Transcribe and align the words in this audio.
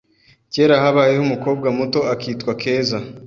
Kera 0.53 0.75
habayeho 0.83 1.21
umukobwa 1.27 1.67
muto 1.77 1.99
akitwa 2.13 2.51
Keza 2.61 2.97